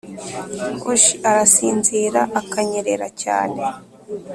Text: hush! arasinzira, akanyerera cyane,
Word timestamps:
hush! 0.83 1.07
arasinzira, 1.29 2.21
akanyerera 2.39 3.07
cyane, 3.21 3.61